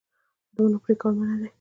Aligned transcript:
د 0.53 0.55
ونو 0.63 0.77
پرې 0.83 0.95
کول 1.01 1.13
منع 1.19 1.35
دي 1.39 1.47